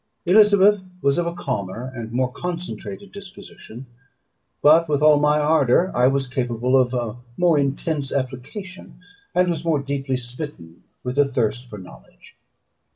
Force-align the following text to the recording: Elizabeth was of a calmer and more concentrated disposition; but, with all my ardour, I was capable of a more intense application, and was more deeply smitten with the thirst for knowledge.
Elizabeth 0.25 0.89
was 1.03 1.19
of 1.19 1.27
a 1.27 1.35
calmer 1.35 1.91
and 1.95 2.11
more 2.11 2.31
concentrated 2.31 3.11
disposition; 3.11 3.85
but, 4.63 4.89
with 4.89 5.03
all 5.03 5.19
my 5.19 5.37
ardour, 5.39 5.91
I 5.95 6.07
was 6.07 6.27
capable 6.27 6.75
of 6.75 6.91
a 6.95 7.17
more 7.37 7.59
intense 7.59 8.11
application, 8.11 8.99
and 9.35 9.47
was 9.47 9.63
more 9.63 9.77
deeply 9.77 10.17
smitten 10.17 10.85
with 11.03 11.17
the 11.17 11.25
thirst 11.25 11.67
for 11.69 11.77
knowledge. 11.77 12.35